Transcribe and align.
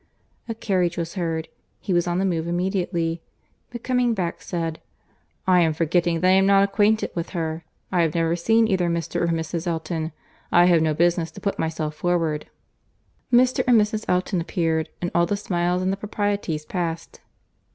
A 0.49 0.55
carriage 0.55 0.97
was 0.97 1.13
heard. 1.13 1.47
He 1.79 1.93
was 1.93 2.07
on 2.07 2.17
the 2.17 2.25
move 2.25 2.47
immediately; 2.47 3.21
but 3.69 3.83
coming 3.83 4.15
back, 4.15 4.41
said, 4.41 4.81
"I 5.45 5.59
am 5.59 5.73
forgetting 5.73 6.21
that 6.21 6.27
I 6.27 6.31
am 6.31 6.47
not 6.47 6.63
acquainted 6.63 7.11
with 7.13 7.29
her. 7.37 7.65
I 7.91 8.01
have 8.01 8.15
never 8.15 8.35
seen 8.35 8.67
either 8.67 8.89
Mr. 8.89 9.21
or 9.21 9.27
Mrs. 9.27 9.67
Elton. 9.67 10.11
I 10.51 10.65
have 10.65 10.81
no 10.81 10.95
business 10.95 11.29
to 11.33 11.39
put 11.41 11.59
myself 11.59 11.93
forward." 11.93 12.47
Mr. 13.31 13.63
and 13.67 13.79
Mrs. 13.79 14.05
Elton 14.07 14.41
appeared; 14.41 14.89
and 15.03 15.11
all 15.13 15.27
the 15.27 15.37
smiles 15.37 15.83
and 15.83 15.93
the 15.93 15.97
proprieties 15.97 16.65
passed. 16.65 17.19